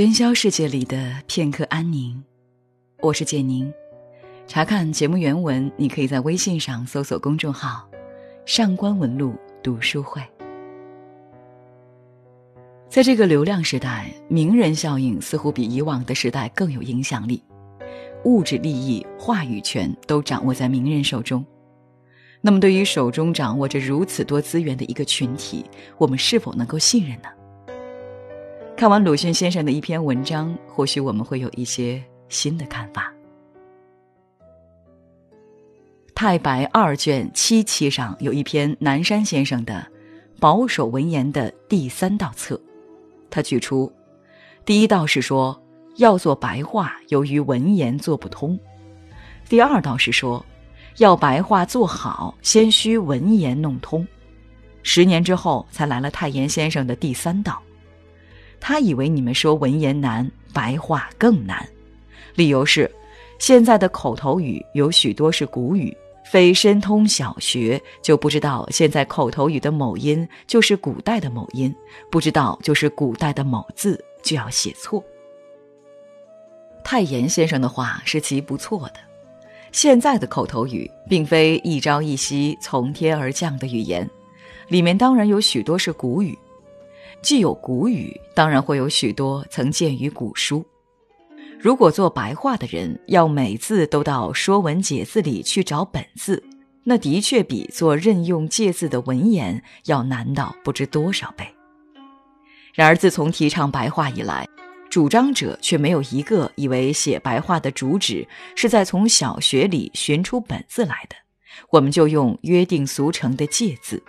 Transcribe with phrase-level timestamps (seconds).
[0.00, 2.24] 喧嚣世界里的片刻安宁，
[3.02, 3.70] 我是简宁。
[4.46, 7.86] 查看节目原文，你可以在微信上搜索公众号
[8.46, 10.22] “上官文露读书会”。
[12.88, 17.42] 在这个流量时代，名人效应似乎比以往的时代更有影响力，
[18.24, 21.44] 物质利益、话语权都掌握在名人手中。
[22.40, 25.62] 那么，对于手中掌握着如此多资源的一个群体，
[25.98, 27.28] 我们是否能够信任呢？
[28.80, 33.12] 看完鲁迅先生的一篇文章，或许我们会有一些新的看法。
[36.14, 39.86] 太白二卷七期上有一篇南山先生的
[40.40, 42.58] 《保守文言》的第三道册，
[43.28, 43.92] 他举出
[44.64, 45.62] 第一道是说
[45.96, 48.58] 要做白话，由于文言做不通；
[49.46, 50.42] 第二道是说
[50.96, 54.08] 要白话做好，先需文言弄通。
[54.82, 57.62] 十年之后，才来了太炎先生的第三道。
[58.60, 61.66] 他以为你们说文言难，白话更难，
[62.34, 62.88] 理由是，
[63.38, 71.74] 现在的口头语有许多是古语，非深通小学就不知道现在口头语的某音就是古代的某音，
[72.10, 75.02] 不知道就是古代的某字就要写错。
[76.84, 79.00] 太炎先生的话是极不错的，
[79.72, 84.08] 现在的口头语并非一朝一夕从天而降的语言，
[84.68, 86.38] 里面当然有许多是古语。
[87.22, 90.64] 既有古语，当然会有许多曾见于古书。
[91.58, 96.42] 如果做白话的人要每字都到《说文解字》里去找本字，
[96.84, 101.46] 那的确比做任用借字的文言要难到不知多少倍。
[102.72, 104.48] 然而，自从提倡白话以来，
[104.88, 111.16] 主张者却没有一个以为写白话的主旨是在从小学里寻出本字来的，
[111.68, 114.02] 我们就用约定俗成的借字。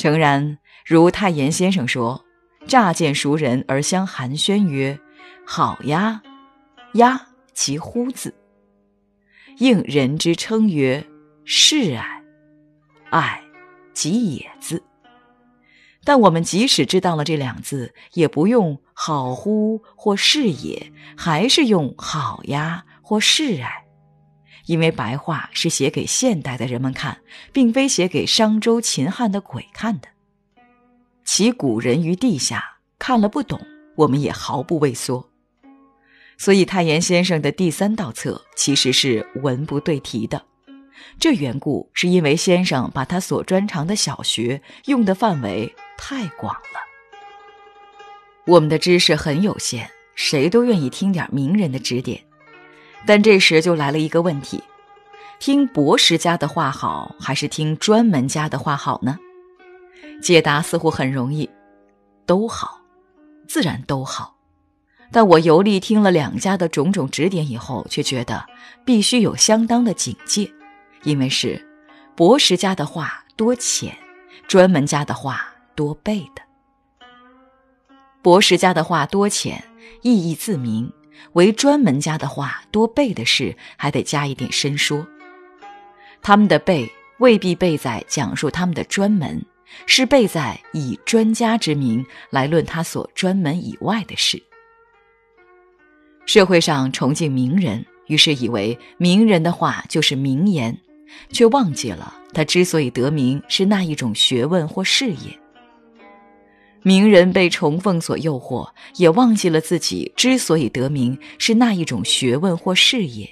[0.00, 0.56] 诚然。
[0.86, 2.24] 如太炎先生说
[2.66, 4.98] ：“乍见熟人而相寒暄曰
[5.46, 6.22] ：‘好呀，
[6.94, 8.34] 呀其乎字。’
[9.60, 11.06] 应人之称曰
[11.44, 12.22] ：‘是爱，
[13.10, 13.42] 爱
[13.92, 14.82] 即也字。’
[16.02, 23.84] 但我们即使知道了这两字，也不用‘好乎’或‘是也’，还是用‘好呀’或‘是爱’，
[24.70, 27.18] 因为白话是写给现代的人们看，
[27.52, 30.06] 并非写给商周秦汉的鬼看的。”
[31.26, 33.60] 其古人于地下看了不懂，
[33.96, 35.28] 我们也毫不畏缩。
[36.38, 40.40] 所以太炎先生的第三道册其实是文不对题的。
[41.18, 46.78] 这缘故是因为先生把他所专长的小学用的范围太广了。
[48.46, 52.22] 我们的知识很有限，谁都愿意听点名人的指点，
[53.06, 54.62] 但这时就来了一个问题：
[55.38, 59.18] 听博识家的话好，还是听专门家的话好呢？
[60.22, 61.48] 解答似乎很容易，
[62.26, 62.80] 都好，
[63.48, 64.36] 自然都好。
[65.10, 68.44] 但我游历听了两家的种种指点以后，却觉得
[68.84, 70.48] 必须有相当的警戒，
[71.02, 71.66] 因为是
[72.14, 73.96] 博识家的话多浅，
[74.46, 76.42] 专门家的话多背的。
[78.22, 79.64] 博识家的话多浅，
[80.02, 80.86] 意义自明；
[81.32, 85.06] 为专门家的话多背的事，还得加一点深说。
[86.22, 89.40] 他们的背未必背在讲述他们的专门。
[89.86, 94.42] 是背在以专家之名来论他所专门以外的事。
[96.26, 100.76] 社会上崇敬名人，于是以为名人的话就是名言，
[101.30, 105.39] 却忘记了他之所以得名是那一种学问或事业。
[106.82, 113.28] 名人被崇奉所诱惑，也忘记了自己之所以得名是那一种学问或事业，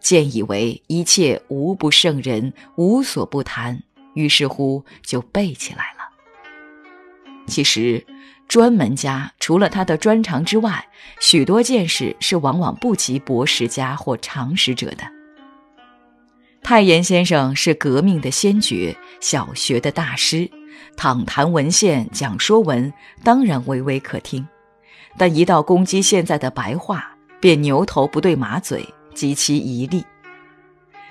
[0.00, 3.82] 见以为一切无不胜人，无所不谈。
[4.14, 6.00] 于是乎就背起来了。
[7.46, 8.04] 其实，
[8.48, 10.84] 专门家除了他的专长之外，
[11.20, 15.19] 许多见识是往往不及博识家或常识者的。
[16.62, 20.48] 太炎先生是革命的先觉，小学的大师，
[20.96, 22.92] 躺谈文献、讲说文，
[23.24, 24.44] 当然微微可听；
[25.16, 30.04] 但一到攻击现在的白话，便牛头不对马嘴，极其疑厉。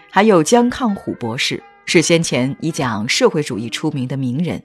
[0.09, 1.61] 还有姜抗虎博士。
[1.91, 4.61] 是先前以讲社会主义出名的名人，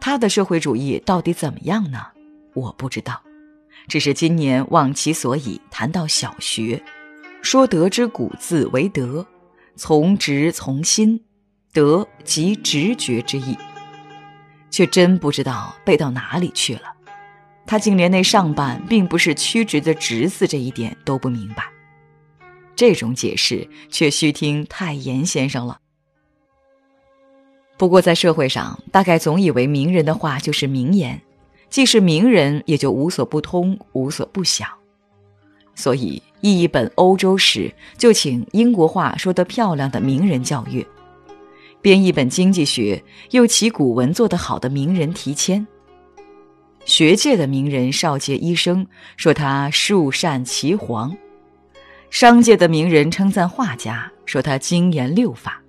[0.00, 2.00] 他的社会主义到底怎么样呢？
[2.54, 3.22] 我不知道，
[3.86, 6.82] 只是今年忘其所以谈到小学，
[7.42, 9.24] 说德之古字为德，
[9.76, 11.22] 从直从心，
[11.72, 13.56] 德即直觉之意，
[14.70, 16.82] 却真不知道背到哪里去了。
[17.64, 21.64] 他竟连那上半并不是曲直的直字这一点都不明白，
[22.74, 25.78] 这种解释却需听太炎先生了。
[27.78, 31.20] 不过，在社会上，大概总以为名人的话就是名言，
[31.70, 34.66] 既是名人，也就无所不通、无所不晓。
[35.74, 40.84] 所以，译一本欧洲史，就请英国话说得漂亮的名人教阅；
[41.80, 45.66] 编一本经济学，又起古文做得好的名人提签。
[46.84, 48.84] 学界的名人少杰医生
[49.16, 51.16] 说他术善其黄，
[52.10, 55.62] 商界的名人称赞画家说他精研六法，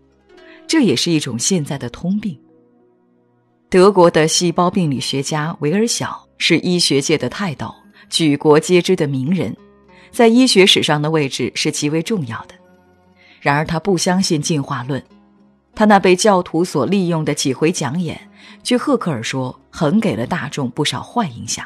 [0.65, 2.35] 这也是一种现在的通病。
[3.69, 7.71] 德国的细胞病理学家维尔小是医学界的泰斗，
[8.09, 9.55] 举国皆知的名人，
[10.13, 12.53] 在医学史上的位置是极为重要的。
[13.41, 15.03] 然而他不相信进化论，
[15.73, 18.29] 他那被教徒所利用的几回讲演，
[18.61, 21.65] 据赫克尔说，很给了大众不少坏影响。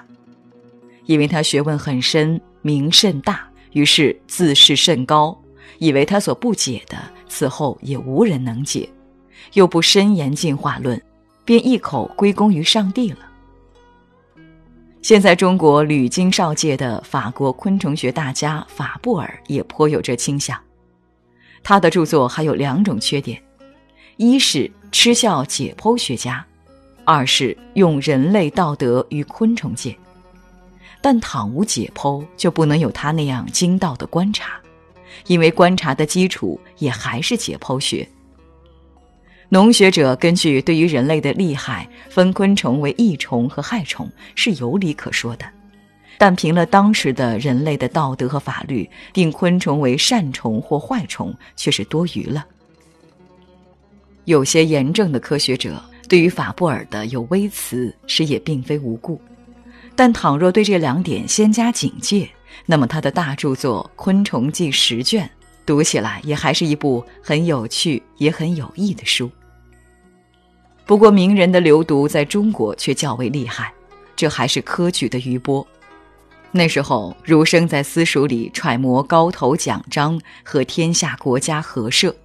[1.06, 5.38] 因为他学问很深，名甚大，于是自视甚高，
[5.78, 6.98] 以为他所不解的，
[7.28, 8.90] 此后也无人能解，
[9.54, 11.00] 又不深研进化论。
[11.44, 13.20] 便一口归功于上帝了。
[15.08, 20.60] 现在中国屡经少界的法国昆虫学大家法布尔也颇有这倾向。
[21.64, 23.42] 他的著作还有两种缺点：
[24.18, 26.46] 一是嗤笑解剖学家，
[27.06, 29.98] 二是用人类道德与昆虫界。
[31.02, 34.60] 但倘无解剖，就不能有他那样精到的观察，
[35.28, 38.06] 因为观察的基础也还是解剖学。
[39.50, 45.46] 农学者根据对于人类的利害，分昆虫为益虫和害虫是有理可说的，
[46.18, 52.46] 但凭了当时的人类的道德和法律，定昆虫为善虫或坏虫却是多余了。
[54.26, 59.22] 有些严正的科学者对于法布尔的有微词是也并非无故，
[59.96, 62.30] 但倘若对这两点先加警戒，
[62.66, 65.30] 那么他的大著作《昆虫记》十卷。
[65.66, 69.30] 读起来也还是一部很有趣也很有益的书。
[70.88, 73.74] 不过名人的流毒在中国却较为厉害，
[74.16, 75.66] 这还是科举的余波。
[76.50, 82.16] 那时候儒生在私塾里揣摩高头奖章和天下国家和社，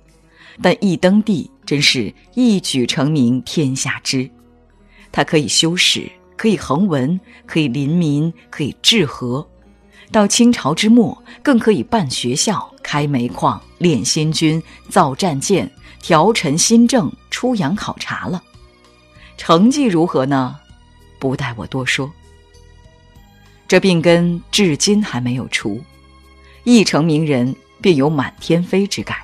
[0.62, 4.30] 但一登第真是一举成名天下知。
[5.10, 9.44] 他可以修史，可以横文，可以临民，可以治河。
[10.12, 15.68] 到清朝之末，更可以办学校、开煤矿、练新军、造战舰、
[16.00, 18.40] 调陈新政、出洋考察了。
[19.36, 20.58] 成绩如何呢？
[21.18, 22.10] 不待我多说。
[23.68, 25.80] 这病根至今还没有除，
[26.64, 29.16] 一成名人便有满天飞之感。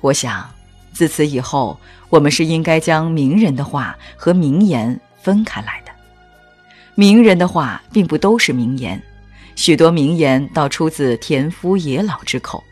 [0.00, 0.48] 我想，
[0.92, 1.78] 自此以后，
[2.08, 5.92] 我们是应该将名人的话和名言分开来的。
[6.94, 9.00] 名人的话并不都是名言。
[9.54, 12.62] 许多名言倒出自田夫野老之口，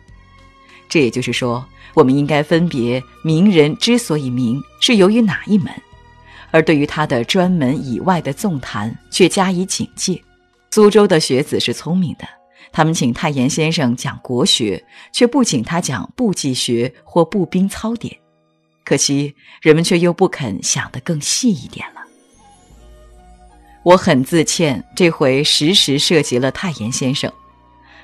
[0.89, 5.73] 这也就是说，我们应该分别名人之所以名是由于哪一门，
[6.57, 10.19] 而对于他的专门以外的纵谈却加以警戒。
[10.71, 12.27] 苏州的学子是聪明的，
[12.73, 14.83] 他们请太炎先生讲国学，
[15.13, 18.17] 却不请他讲步骑学或步兵操典，
[18.87, 22.01] 可惜人们却又不肯想得更细一点了。
[23.83, 27.31] 我很自歉，这回时时涉及了太炎先生，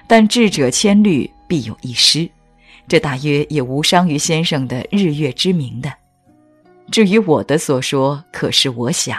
[0.07, 2.29] 但智者千虑必有一失，
[2.87, 5.91] 这大约也无伤于先生的日月之明的。
[6.91, 9.19] 至于我的所说，可是我想，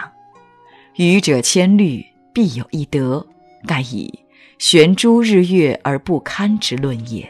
[0.96, 3.26] 愚者千虑必有一得，
[3.66, 4.12] 盖以
[4.58, 7.28] 悬诸日月而不堪之论也。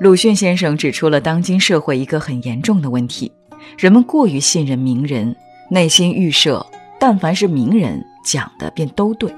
[0.00, 3.30] 鲁迅先生指出了当今社会一个很严重的问题。
[3.78, 5.36] 人们过于信任名人，
[5.70, 6.64] 内心预设，
[6.98, 9.32] 但凡是名人讲的便都对。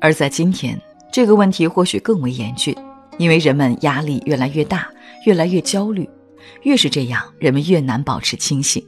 [0.00, 0.78] 而在今天，
[1.12, 2.76] 这个问题或许更为严峻，
[3.16, 4.88] 因为人们压力越来越大，
[5.26, 6.08] 越来越焦虑。
[6.62, 8.84] 越是这样，人们越难保持清醒，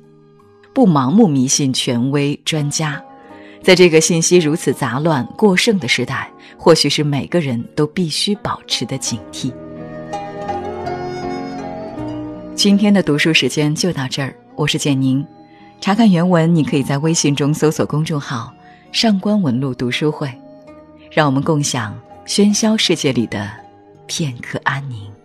[0.73, 3.03] 不盲目迷信权威专家。
[3.61, 9.53] 在这个信息如此杂乱过剩的时代，或许是每个人都必须保持的警惕。
[12.55, 14.35] 今天的读书时间就到这儿。
[14.55, 15.27] 我是简宁，
[15.81, 18.53] 查看原文，你可以在微信中搜索公众号
[18.93, 20.33] “上官文露读书会”，
[21.11, 23.51] 让我们共享喧嚣世界里的
[24.07, 25.18] 片刻安宁。